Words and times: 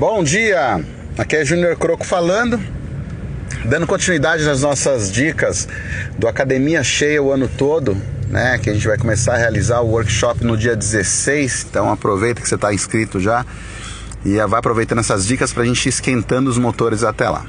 Bom 0.00 0.24
dia, 0.24 0.82
aqui 1.18 1.36
é 1.36 1.44
Júnior 1.44 1.76
Croco 1.76 2.06
falando, 2.06 2.58
dando 3.66 3.86
continuidade 3.86 4.42
nas 4.44 4.62
nossas 4.62 5.12
dicas 5.12 5.68
do 6.18 6.26
Academia 6.26 6.82
Cheia 6.82 7.22
o 7.22 7.30
ano 7.30 7.46
todo, 7.46 7.94
né? 8.30 8.56
Que 8.56 8.70
a 8.70 8.72
gente 8.72 8.88
vai 8.88 8.96
começar 8.96 9.34
a 9.34 9.36
realizar 9.36 9.82
o 9.82 9.88
workshop 9.88 10.42
no 10.42 10.56
dia 10.56 10.74
16, 10.74 11.66
então 11.68 11.92
aproveita 11.92 12.40
que 12.40 12.48
você 12.48 12.54
está 12.54 12.72
inscrito 12.72 13.20
já 13.20 13.44
e 14.24 14.38
vai 14.46 14.58
aproveitando 14.58 15.00
essas 15.00 15.26
dicas 15.26 15.52
para 15.52 15.64
a 15.64 15.66
gente 15.66 15.84
ir 15.84 15.90
esquentando 15.90 16.48
os 16.48 16.56
motores 16.56 17.04
até 17.04 17.28
lá. 17.28 17.44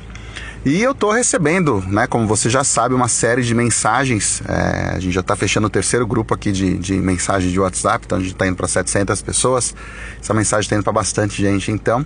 E 0.66 0.84
eu 0.84 0.92
estou 0.92 1.10
recebendo, 1.10 1.82
né, 1.88 2.06
como 2.06 2.28
você 2.28 2.50
já 2.50 2.66
sabe, 2.66 2.94
uma 2.94 3.08
série 3.08 3.42
de 3.44 3.56
mensagens. 3.56 4.44
É, 4.48 4.96
a 4.96 5.00
gente 5.00 5.14
já 5.14 5.22
está 5.22 5.36
fechando 5.38 5.68
o 5.68 5.70
terceiro 5.70 6.06
grupo 6.06 6.36
aqui 6.36 6.52
de, 6.52 6.78
de 6.78 6.94
mensagens 6.96 7.52
de 7.52 7.60
WhatsApp, 7.60 8.06
então 8.06 8.18
a 8.18 8.22
gente 8.22 8.34
está 8.34 8.46
indo 8.46 8.58
para 8.58 8.68
700 8.68 9.22
pessoas. 9.22 9.74
Essa 10.22 10.34
mensagem 10.34 10.64
está 10.64 10.76
indo 10.76 10.84
para 10.84 10.94
bastante 10.94 11.42
gente, 11.42 11.72
então 11.72 12.06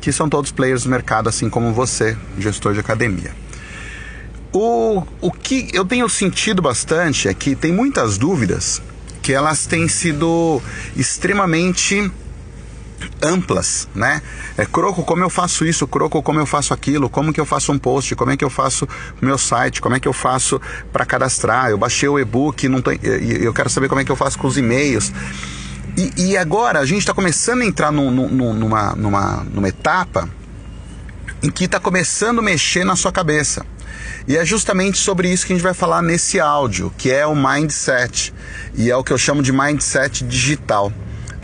que 0.00 0.12
são 0.12 0.28
todos 0.28 0.50
players 0.50 0.84
do 0.84 0.90
mercado, 0.90 1.28
assim 1.28 1.50
como 1.50 1.72
você, 1.72 2.16
gestor 2.38 2.72
de 2.72 2.80
academia. 2.80 3.32
O, 4.52 5.04
o 5.20 5.30
que 5.30 5.68
eu 5.72 5.84
tenho 5.84 6.08
sentido 6.08 6.60
bastante 6.60 7.28
é 7.28 7.34
que 7.34 7.54
tem 7.54 7.72
muitas 7.72 8.18
dúvidas 8.18 8.82
que 9.22 9.32
elas 9.32 9.66
têm 9.66 9.86
sido 9.86 10.60
extremamente 10.96 12.10
amplas, 13.22 13.88
né? 13.94 14.20
É, 14.56 14.66
Croco, 14.66 15.02
como 15.02 15.22
eu 15.22 15.30
faço 15.30 15.64
isso? 15.64 15.86
Croco, 15.86 16.22
como 16.22 16.38
eu 16.38 16.46
faço 16.46 16.74
aquilo? 16.74 17.08
Como 17.08 17.32
que 17.32 17.40
eu 17.40 17.46
faço 17.46 17.72
um 17.72 17.78
post? 17.78 18.14
Como 18.14 18.30
é 18.30 18.36
que 18.36 18.44
eu 18.44 18.50
faço 18.50 18.88
meu 19.20 19.38
site? 19.38 19.80
Como 19.80 19.94
é 19.94 20.00
que 20.00 20.08
eu 20.08 20.12
faço 20.12 20.60
para 20.92 21.04
cadastrar? 21.04 21.70
Eu 21.70 21.78
baixei 21.78 22.08
o 22.08 22.18
e-book, 22.18 22.68
não 22.68 22.82
tô, 22.82 22.90
eu 22.92 23.52
quero 23.54 23.70
saber 23.70 23.88
como 23.88 24.00
é 24.00 24.04
que 24.04 24.12
eu 24.12 24.16
faço 24.16 24.38
com 24.38 24.46
os 24.46 24.56
e-mails. 24.56 25.12
E, 26.00 26.30
e 26.30 26.36
agora 26.38 26.78
a 26.78 26.86
gente 26.86 27.00
está 27.00 27.12
começando 27.12 27.60
a 27.60 27.66
entrar 27.66 27.92
num, 27.92 28.10
num, 28.10 28.54
numa, 28.54 28.96
numa, 28.96 29.44
numa 29.44 29.68
etapa 29.68 30.26
em 31.42 31.50
que 31.50 31.64
está 31.64 31.78
começando 31.78 32.38
a 32.38 32.42
mexer 32.42 32.84
na 32.84 32.96
sua 32.96 33.12
cabeça. 33.12 33.66
E 34.26 34.34
é 34.34 34.42
justamente 34.42 34.96
sobre 34.96 35.30
isso 35.30 35.46
que 35.46 35.52
a 35.52 35.56
gente 35.56 35.62
vai 35.62 35.74
falar 35.74 36.00
nesse 36.00 36.40
áudio, 36.40 36.90
que 36.96 37.10
é 37.10 37.26
o 37.26 37.36
mindset. 37.36 38.32
E 38.74 38.90
é 38.90 38.96
o 38.96 39.04
que 39.04 39.12
eu 39.12 39.18
chamo 39.18 39.42
de 39.42 39.52
mindset 39.52 40.24
digital. 40.24 40.90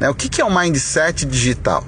Né? 0.01 0.09
O 0.09 0.15
que, 0.15 0.27
que 0.27 0.41
é 0.41 0.45
o 0.45 0.55
mindset 0.55 1.27
digital? 1.27 1.87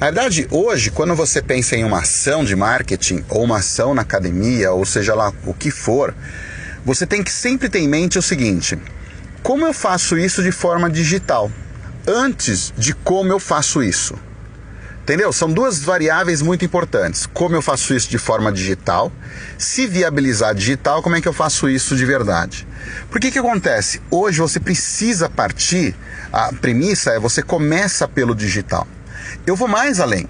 Na 0.00 0.06
verdade, 0.06 0.48
hoje, 0.50 0.90
quando 0.90 1.14
você 1.14 1.40
pensa 1.40 1.76
em 1.76 1.84
uma 1.84 2.00
ação 2.00 2.44
de 2.44 2.56
marketing, 2.56 3.24
ou 3.28 3.44
uma 3.44 3.58
ação 3.58 3.94
na 3.94 4.02
academia, 4.02 4.72
ou 4.72 4.84
seja 4.84 5.14
lá 5.14 5.32
o 5.46 5.54
que 5.54 5.70
for, 5.70 6.12
você 6.84 7.06
tem 7.06 7.22
que 7.22 7.30
sempre 7.30 7.68
ter 7.68 7.78
em 7.78 7.88
mente 7.88 8.18
o 8.18 8.22
seguinte: 8.22 8.76
como 9.40 9.64
eu 9.64 9.72
faço 9.72 10.18
isso 10.18 10.42
de 10.42 10.50
forma 10.50 10.90
digital? 10.90 11.48
Antes 12.08 12.72
de 12.76 12.94
como 12.94 13.30
eu 13.30 13.38
faço 13.38 13.82
isso. 13.82 14.18
Entendeu? 15.02 15.32
São 15.32 15.50
duas 15.50 15.80
variáveis 15.80 16.42
muito 16.42 16.64
importantes. 16.64 17.26
Como 17.26 17.54
eu 17.54 17.62
faço 17.62 17.94
isso 17.94 18.10
de 18.10 18.18
forma 18.18 18.52
digital, 18.52 19.12
se 19.56 19.86
viabilizar 19.86 20.54
digital, 20.54 21.02
como 21.02 21.16
é 21.16 21.20
que 21.20 21.28
eu 21.28 21.32
faço 21.32 21.68
isso 21.68 21.96
de 21.96 22.04
verdade? 22.04 22.66
Por 23.10 23.20
que 23.20 23.30
que 23.30 23.38
acontece? 23.38 24.02
Hoje 24.10 24.40
você 24.40 24.60
precisa 24.60 25.28
partir, 25.28 25.94
a 26.32 26.52
premissa 26.52 27.12
é 27.12 27.18
você 27.18 27.42
começa 27.42 28.06
pelo 28.06 28.34
digital. 28.34 28.86
Eu 29.46 29.56
vou 29.56 29.68
mais 29.68 29.98
além. 29.98 30.28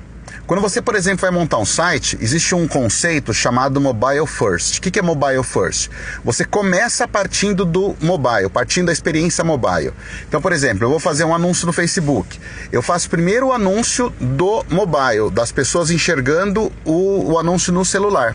Quando 0.49 0.63
você, 0.63 0.81
por 0.81 0.95
exemplo, 0.95 1.21
vai 1.21 1.31
montar 1.31 1.59
um 1.59 1.67
site, 1.67 2.17
existe 2.23 2.55
um 2.55 2.67
conceito 2.67 3.35
chamado 3.35 3.79
mobile 3.79 4.27
first. 4.27 4.79
O 4.79 4.81
que 4.81 4.99
é 4.99 5.03
mobile 5.03 5.45
first? 5.45 5.91
Você 6.25 6.43
começa 6.43 7.07
partindo 7.07 7.67
do 7.67 7.95
mobile, 8.01 8.49
partindo 8.49 8.87
da 8.87 8.93
experiência 8.95 9.45
mobile. 9.45 9.93
Então, 10.27 10.41
por 10.41 10.51
exemplo, 10.51 10.87
eu 10.87 10.89
vou 10.89 10.99
fazer 10.99 11.25
um 11.25 11.35
anúncio 11.35 11.67
no 11.67 11.73
Facebook. 11.75 12.41
Eu 12.73 12.81
faço 12.81 13.11
primeiro 13.11 13.49
o 13.49 13.53
anúncio 13.53 14.09
do 14.19 14.65
mobile, 14.71 15.31
das 15.31 15.53
pessoas 15.53 15.91
enxergando 15.91 16.73
o, 16.83 17.33
o 17.33 17.39
anúncio 17.39 17.71
no 17.71 17.85
celular. 17.85 18.35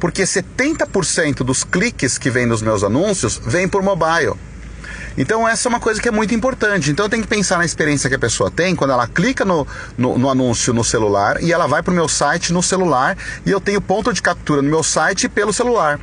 Porque 0.00 0.24
70% 0.24 1.44
dos 1.44 1.62
cliques 1.62 2.18
que 2.18 2.28
vêm 2.28 2.44
nos 2.44 2.60
meus 2.60 2.82
anúncios 2.82 3.40
vêm 3.40 3.68
por 3.68 3.84
mobile. 3.84 4.34
Então 5.16 5.48
essa 5.48 5.68
é 5.68 5.70
uma 5.70 5.80
coisa 5.80 6.00
que 6.00 6.08
é 6.08 6.12
muito 6.12 6.34
importante. 6.34 6.90
Então 6.90 7.08
tenho 7.08 7.22
que 7.22 7.28
pensar 7.28 7.58
na 7.58 7.64
experiência 7.64 8.08
que 8.08 8.16
a 8.16 8.18
pessoa 8.18 8.50
tem 8.50 8.74
quando 8.74 8.92
ela 8.92 9.06
clica 9.06 9.44
no, 9.44 9.66
no, 9.96 10.18
no 10.18 10.30
anúncio 10.30 10.72
no 10.72 10.84
celular 10.84 11.42
e 11.42 11.52
ela 11.52 11.66
vai 11.66 11.82
para 11.82 11.92
o 11.92 11.94
meu 11.94 12.08
site 12.08 12.52
no 12.52 12.62
celular 12.62 13.16
e 13.44 13.50
eu 13.50 13.60
tenho 13.60 13.80
ponto 13.80 14.12
de 14.12 14.22
captura 14.22 14.62
no 14.62 14.68
meu 14.68 14.82
site 14.82 15.28
pelo 15.28 15.52
celular. 15.52 16.00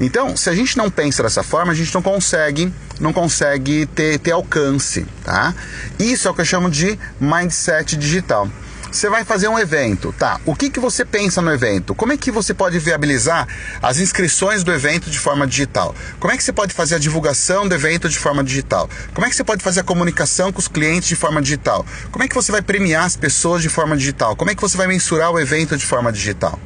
Então, 0.00 0.36
se 0.36 0.50
a 0.50 0.54
gente 0.54 0.76
não 0.76 0.90
pensa 0.90 1.22
dessa 1.22 1.42
forma, 1.42 1.72
a 1.72 1.74
gente 1.74 1.94
não 1.94 2.02
consegue, 2.02 2.72
não 3.00 3.12
consegue 3.12 3.86
ter, 3.86 4.18
ter 4.18 4.32
alcance, 4.32 5.06
tá? 5.24 5.54
Isso 5.98 6.28
é 6.28 6.30
o 6.30 6.34
que 6.34 6.40
eu 6.40 6.44
chamo 6.44 6.70
de 6.70 6.98
mindset 7.20 7.96
digital. 7.96 8.48
Você 8.96 9.10
vai 9.10 9.24
fazer 9.24 9.46
um 9.46 9.58
evento, 9.58 10.10
tá? 10.18 10.40
O 10.46 10.54
que, 10.54 10.70
que 10.70 10.80
você 10.80 11.04
pensa 11.04 11.42
no 11.42 11.52
evento? 11.52 11.94
Como 11.94 12.14
é 12.14 12.16
que 12.16 12.30
você 12.30 12.54
pode 12.54 12.78
viabilizar 12.78 13.46
as 13.82 13.98
inscrições 13.98 14.64
do 14.64 14.72
evento 14.72 15.10
de 15.10 15.18
forma 15.18 15.46
digital? 15.46 15.94
Como 16.18 16.32
é 16.32 16.36
que 16.38 16.42
você 16.42 16.50
pode 16.50 16.72
fazer 16.72 16.94
a 16.94 16.98
divulgação 16.98 17.68
do 17.68 17.74
evento 17.74 18.08
de 18.08 18.18
forma 18.18 18.42
digital? 18.42 18.88
Como 19.12 19.26
é 19.26 19.28
que 19.28 19.36
você 19.36 19.44
pode 19.44 19.62
fazer 19.62 19.80
a 19.80 19.84
comunicação 19.84 20.50
com 20.50 20.60
os 20.60 20.66
clientes 20.66 21.10
de 21.10 21.14
forma 21.14 21.42
digital? 21.42 21.84
Como 22.10 22.24
é 22.24 22.28
que 22.28 22.34
você 22.34 22.50
vai 22.50 22.62
premiar 22.62 23.04
as 23.04 23.16
pessoas 23.16 23.60
de 23.60 23.68
forma 23.68 23.98
digital? 23.98 24.34
Como 24.34 24.50
é 24.50 24.54
que 24.54 24.62
você 24.62 24.78
vai 24.78 24.86
mensurar 24.86 25.30
o 25.30 25.38
evento 25.38 25.76
de 25.76 25.84
forma 25.84 26.10
digital? 26.10 26.58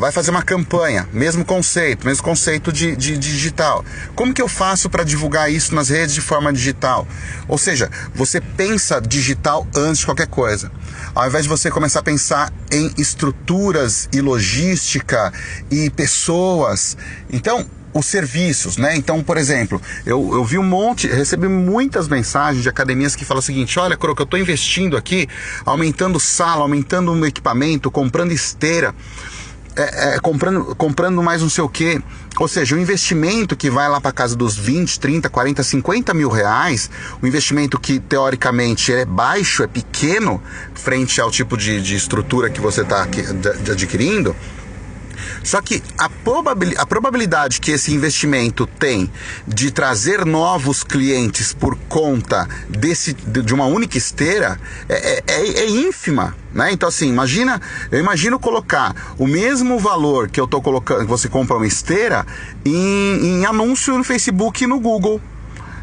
Vai 0.00 0.10
fazer 0.10 0.30
uma 0.30 0.42
campanha, 0.42 1.06
mesmo 1.12 1.44
conceito, 1.44 2.06
mesmo 2.06 2.24
conceito 2.24 2.72
de, 2.72 2.96
de, 2.96 3.18
de 3.18 3.32
digital. 3.32 3.84
Como 4.14 4.32
que 4.32 4.40
eu 4.40 4.48
faço 4.48 4.88
para 4.88 5.04
divulgar 5.04 5.52
isso 5.52 5.74
nas 5.74 5.90
redes 5.90 6.14
de 6.14 6.22
forma 6.22 6.50
digital? 6.50 7.06
Ou 7.46 7.58
seja, 7.58 7.90
você 8.14 8.40
pensa 8.40 8.98
digital 8.98 9.68
antes 9.76 9.98
de 9.98 10.06
qualquer 10.06 10.26
coisa. 10.26 10.72
Ao 11.14 11.28
invés 11.28 11.42
de 11.44 11.50
você 11.50 11.70
começar 11.70 12.00
a 12.00 12.02
pensar 12.02 12.50
em 12.72 12.90
estruturas 12.96 14.08
e 14.10 14.22
logística 14.22 15.30
e 15.70 15.90
pessoas. 15.90 16.96
Então, 17.30 17.68
os 17.92 18.06
serviços, 18.06 18.78
né? 18.78 18.96
Então, 18.96 19.22
por 19.22 19.36
exemplo, 19.36 19.82
eu, 20.06 20.32
eu 20.32 20.44
vi 20.44 20.56
um 20.56 20.62
monte, 20.62 21.08
recebi 21.08 21.46
muitas 21.46 22.08
mensagens 22.08 22.62
de 22.62 22.68
academias 22.70 23.14
que 23.14 23.24
falam 23.24 23.40
o 23.40 23.42
seguinte: 23.42 23.78
olha, 23.78 23.98
Croco, 23.98 24.22
eu 24.22 24.24
estou 24.24 24.40
investindo 24.40 24.96
aqui, 24.96 25.28
aumentando 25.66 26.18
sala, 26.18 26.62
aumentando 26.62 27.12
um 27.12 27.26
equipamento, 27.26 27.90
comprando 27.90 28.32
esteira 28.32 28.94
é, 29.80 30.14
é, 30.16 30.20
comprando, 30.20 30.74
comprando 30.76 31.22
mais 31.22 31.42
não 31.42 31.48
sei 31.48 31.64
o 31.64 31.68
que. 31.68 32.00
Ou 32.38 32.46
seja, 32.46 32.76
o 32.76 32.78
investimento 32.78 33.56
que 33.56 33.70
vai 33.70 33.88
lá 33.88 34.00
para 34.00 34.12
casa 34.12 34.36
dos 34.36 34.56
20, 34.56 35.00
30, 35.00 35.28
40, 35.28 35.62
50 35.62 36.14
mil 36.14 36.28
reais, 36.28 36.90
o 37.20 37.26
investimento 37.26 37.78
que 37.78 37.98
teoricamente 37.98 38.92
é 38.92 39.04
baixo, 39.04 39.62
é 39.62 39.66
pequeno, 39.66 40.42
frente 40.74 41.20
ao 41.20 41.30
tipo 41.30 41.56
de, 41.56 41.80
de 41.80 41.96
estrutura 41.96 42.48
que 42.50 42.60
você 42.60 42.82
está 42.82 43.06
adquirindo, 43.70 44.34
só 45.42 45.60
que 45.60 45.82
a, 45.98 46.08
probabilidade, 46.08 46.82
a 46.82 46.86
probabilidade 46.86 47.60
que 47.60 47.70
esse 47.70 47.92
investimento 47.92 48.66
tem 48.66 49.10
de 49.46 49.70
trazer 49.70 50.24
novos 50.24 50.82
clientes 50.84 51.52
por 51.52 51.76
conta 51.88 52.48
desse, 52.68 53.12
de 53.12 53.54
uma 53.54 53.66
única 53.66 53.96
esteira 53.96 54.60
é, 54.88 54.94
é, 54.94 55.22
é, 55.26 55.48
é 55.60 55.68
ínfima. 55.68 56.36
Né? 56.52 56.72
Então 56.72 56.88
assim, 56.88 57.08
imagina, 57.08 57.60
eu 57.90 57.98
imagino 57.98 58.38
colocar 58.38 59.14
o 59.18 59.26
mesmo 59.26 59.78
valor 59.78 60.28
que 60.28 60.40
eu 60.40 60.44
estou 60.44 60.60
colocando, 60.60 61.06
você 61.06 61.28
compra 61.28 61.56
uma 61.56 61.66
esteira, 61.66 62.26
em, 62.64 63.40
em 63.40 63.46
anúncio 63.46 63.96
no 63.96 64.04
Facebook 64.04 64.64
e 64.64 64.66
no 64.66 64.80
Google. 64.80 65.20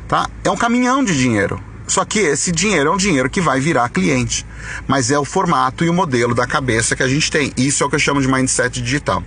Tá? 0.08 0.30
É 0.44 0.50
um 0.50 0.56
caminhão 0.56 1.04
de 1.04 1.18
dinheiro. 1.18 1.62
Só 1.88 2.04
que 2.04 2.20
esse 2.20 2.52
dinheiro 2.52 2.90
é 2.90 2.94
um 2.94 2.98
dinheiro 2.98 3.30
que 3.30 3.40
vai 3.40 3.60
virar 3.60 3.88
cliente. 3.90 4.46
Mas 4.86 5.10
é 5.10 5.18
o 5.18 5.24
formato 5.24 5.86
e 5.86 5.90
o 5.90 5.94
modelo 5.94 6.36
da 6.36 6.46
cabeça 6.46 6.96
que 6.96 7.02
a 7.02 7.08
gente 7.08 7.32
tem. 7.32 7.54
Isso 7.56 7.82
é 7.82 7.88
o 7.88 7.90
que 7.90 7.96
eu 7.96 8.00
chamo 8.00 8.22
de 8.22 8.28
mindset 8.28 8.82
digital. 8.82 9.24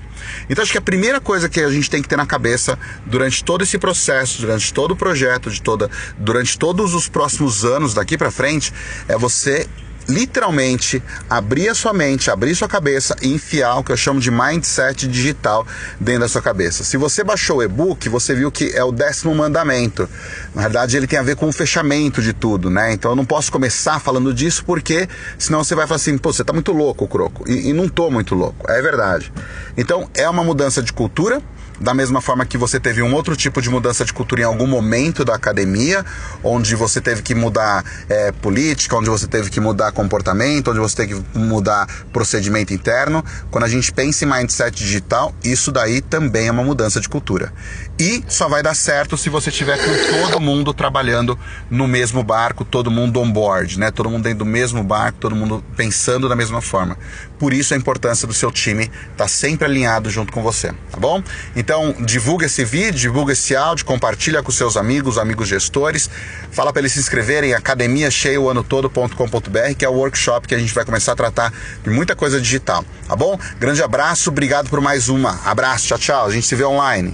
Então 0.49 0.63
acho 0.63 0.71
que 0.71 0.79
a 0.79 0.83
primeira 0.83 1.21
coisa 1.21 1.49
que 1.49 1.61
a 1.61 1.71
gente 1.71 1.89
tem 1.89 2.03
que 2.03 2.09
ter 2.09 2.17
na 2.17 2.27
cabeça 2.27 2.79
durante 3.07 3.43
todo 3.43 3.65
esse 3.65 3.79
processo, 3.79 4.43
durante 4.43 4.73
todo 4.75 4.93
o 4.93 4.97
projeto, 4.97 5.51
de 5.51 5.63
toda, 5.63 5.91
durante 6.19 6.59
todos 6.59 6.95
os 6.95 7.09
próximos 7.09 7.65
anos 7.65 7.95
daqui 7.95 8.19
para 8.19 8.31
frente, 8.31 8.73
é 9.09 9.17
você 9.17 9.67
literalmente 10.09 11.03
abrir 11.29 11.69
a 11.69 11.75
sua 11.75 11.93
mente, 11.93 12.31
abrir 12.31 12.55
sua 12.55 12.69
cabeça 12.69 13.17
e 13.23 13.29
enfiar 13.33 13.77
o 13.77 13.85
que 13.85 13.93
eu 13.93 13.97
chamo 13.97 14.21
de 14.21 14.31
mindset 14.31 15.07
digital 15.07 15.67
dentro 15.99 16.23
da 16.23 16.29
sua 16.29 16.43
cabeça. 16.43 16.85
Se 16.85 16.97
você 16.97 17.23
baixou 17.23 17.59
o 17.59 17.63
e-book, 17.63 18.09
você 18.09 18.35
viu 18.35 18.51
que 18.51 18.71
é 18.75 18.83
o 18.83 18.93
décimo 18.93 19.35
mandamento. 19.35 20.09
Na 20.55 20.63
verdade, 20.63 20.97
ele 20.97 21.07
tem 21.07 21.19
a 21.19 21.23
ver 21.23 21.37
com 21.37 21.49
o 21.49 21.53
fechamento 21.53 22.21
de 22.23 22.33
tudo, 22.33 22.71
né? 22.71 22.93
Então 22.93 23.13
eu 23.13 23.17
não 23.17 23.25
posso 23.25 23.53
começar 23.53 24.01
falando 24.01 24.33
disso 24.35 24.65
porque 24.65 25.09
senão 25.39 25.63
você 25.63 25.75
vai 25.75 25.87
falar 25.87 25.97
assim, 25.97 26.17
pô, 26.19 26.33
você 26.33 26.45
tá 26.45 26.53
muito 26.53 26.73
louco, 26.73 27.07
Croco. 27.07 27.49
E, 27.49 27.71
e 27.71 27.73
não 27.73 27.89
tô 27.89 28.11
muito 28.11 28.35
louco. 28.35 28.71
É 28.71 28.81
verdade. 28.83 29.33
Então 29.77 30.09
é 30.15 30.29
uma 30.29 30.45
mudança 30.45 30.83
de 30.83 30.93
cultura 30.93 31.41
da 31.81 31.95
mesma 31.95 32.21
forma 32.21 32.45
que 32.45 32.59
você 32.59 32.79
teve 32.79 33.03
um 33.03 33.15
outro 33.15 33.35
tipo 33.35 33.63
de 33.63 33.71
mudança 33.71 34.05
de 34.05 34.13
cultura 34.13 34.43
em 34.43 34.45
algum 34.45 34.67
momento 34.67 35.25
da 35.25 35.35
academia, 35.35 36.05
onde 36.45 36.75
você 36.77 37.01
teve 37.01 37.23
que 37.23 37.35
mudar 37.35 37.85
é, 38.09 38.31
política, 38.33 38.97
onde 38.97 39.09
você 39.09 39.27
teve 39.27 39.49
que 39.49 39.61
mudar 39.61 39.91
comportamento, 39.93 40.71
onde 40.71 40.79
você 40.79 40.97
teve 40.97 41.15
que 41.15 41.39
mudar 41.39 41.87
procedimento 42.13 42.75
interno. 42.75 43.25
Quando 43.51 43.65
a 43.65 43.69
gente 43.69 43.91
pensa 43.93 44.25
em 44.25 44.29
mindset 44.29 44.77
digital, 44.77 45.35
isso 45.43 45.73
daí 45.73 46.03
também 46.03 46.49
é 46.49 46.51
uma 46.51 46.63
mudança 46.63 47.01
de 47.01 47.09
cultura. 47.09 47.53
E 47.99 48.23
só 48.29 48.49
vai 48.49 48.63
dar 48.63 48.75
certo 48.75 49.17
se 49.17 49.31
você 49.31 49.51
tiver 49.51 49.79
com 49.79 50.23
todo 50.23 50.41
mundo 50.41 50.75
trabalhando 50.75 51.39
no 51.71 51.89
mesmo 51.89 52.23
barco, 52.23 52.65
todo 52.65 52.91
mundo 52.91 53.21
on 53.21 53.31
board, 53.31 53.79
né? 53.79 53.91
Todo 53.91 54.11
mundo 54.11 54.25
dentro 54.25 54.41
do 54.41 54.47
mesmo 54.47 54.83
barco, 54.83 55.19
todo 55.19 55.35
mundo 55.35 55.65
pensando 55.77 56.29
da 56.29 56.37
mesma 56.37 56.61
forma. 56.61 56.97
Por 57.39 57.53
isso 57.53 57.73
a 57.73 57.77
importância 57.77 58.27
do 58.27 58.35
seu 58.35 58.51
time 58.51 58.85
estar 58.85 59.17
tá 59.17 59.29
sempre 59.29 59.65
alinhado 59.65 60.11
junto 60.11 60.33
com 60.33 60.43
você, 60.43 60.73
tá 60.91 60.99
bom? 60.99 61.23
Então, 61.55 61.70
divulga 62.05 62.45
esse 62.47 62.65
vídeo, 62.65 62.99
divulga 62.99 63.33
esse 63.33 63.57
áudio, 63.57 63.85
compartilha 63.85 64.43
com 64.43 64.51
seus 64.51 64.77
amigos, 64.77 65.17
amigos 65.19 65.47
gestores. 65.49 66.11
Fala 66.51 66.73
para 66.73 66.81
eles 66.83 66.91
se 66.93 66.99
inscreverem 66.99 67.51
em 67.51 67.55
academiacheioanotodo.com.br, 67.55 69.75
que 69.79 69.85
é 69.85 69.89
o 69.89 69.93
workshop 69.93 70.49
que 70.49 70.55
a 70.55 70.59
gente 70.59 70.75
vai 70.75 70.85
começar 70.85 71.13
a 71.13 71.17
tratar 71.17 71.53
de 71.83 71.91
muita 71.91 72.17
coisa 72.17 72.41
digital, 72.41 72.85
tá 73.07 73.15
bom? 73.17 73.39
Grande 73.59 73.83
abraço, 73.83 74.31
obrigado 74.31 74.69
por 74.69 74.81
mais 74.81 75.09
uma. 75.09 75.41
Abraço, 75.45 75.89
tchau, 75.89 75.99
tchau. 75.99 76.27
A 76.27 76.31
gente 76.31 76.47
se 76.47 76.55
vê 76.55 76.65
online. 76.65 77.09